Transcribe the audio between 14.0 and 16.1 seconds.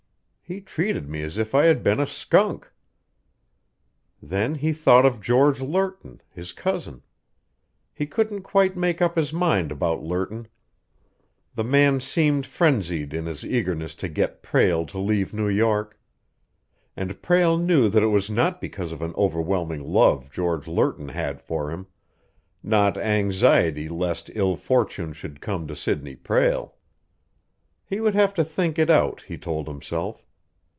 get Prale to leave New York.